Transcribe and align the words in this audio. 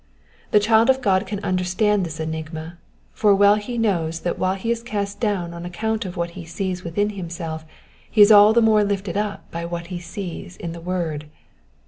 The 0.49 0.59
child 0.59 0.89
of 0.89 0.99
God 0.99 1.27
can 1.27 1.39
understand 1.43 2.03
this 2.07 2.19
enigma, 2.19 2.79
for 3.13 3.35
well 3.35 3.53
he 3.53 3.77
knows 3.77 4.21
that 4.21 4.39
while 4.39 4.55
he 4.55 4.71
is 4.71 4.81
cast 4.81 5.19
down 5.19 5.53
on 5.53 5.63
account 5.63 6.05
of 6.05 6.17
what 6.17 6.31
he 6.31 6.43
sees 6.43 6.83
within 6.83 7.11
himself 7.11 7.65
he 8.09 8.19
is 8.19 8.31
all 8.31 8.51
the 8.51 8.63
more 8.63 8.83
lifted 8.83 9.15
up 9.15 9.51
by 9.51 9.63
what 9.63 9.87
he 9.93 9.99
sees 9.99 10.57
in 10.57 10.71
the 10.71 10.81
word. 10.81 11.27